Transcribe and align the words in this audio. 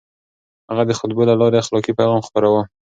هغه 0.69 0.83
د 0.85 0.91
خطبو 0.99 1.21
له 1.29 1.33
لارې 1.41 1.61
اخلاقي 1.63 1.91
پيغام 1.99 2.21
خپراوه. 2.27 2.61